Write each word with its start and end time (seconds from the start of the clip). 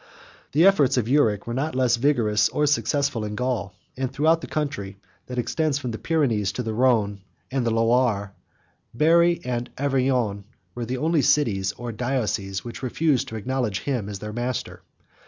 92 0.55 0.59
The 0.59 0.65
efforts 0.67 0.97
of 0.97 1.05
Euric 1.05 1.45
were 1.45 1.53
not 1.53 1.75
less 1.75 1.95
vigorous, 1.97 2.49
or 2.49 2.61
less 2.61 2.71
successful, 2.71 3.23
in 3.23 3.35
Gaul; 3.35 3.75
and 3.95 4.11
throughout 4.11 4.41
the 4.41 4.47
country 4.47 4.97
that 5.27 5.37
extends 5.37 5.77
from 5.77 5.91
the 5.91 5.99
Pyrenees 5.99 6.51
to 6.53 6.63
the 6.63 6.73
Rhone 6.73 7.21
and 7.51 7.63
the 7.63 7.69
Loire, 7.69 8.33
Berry 8.95 9.41
and 9.45 9.69
Auvergne 9.79 10.43
were 10.73 10.85
the 10.85 10.97
only 10.97 11.21
cities, 11.21 11.71
or 11.73 11.91
dioceses, 11.91 12.63
which 12.65 12.81
refused 12.81 13.27
to 13.27 13.35
acknowledge 13.35 13.81
him 13.81 14.09
as 14.09 14.17
their 14.17 14.33
master. 14.33 14.81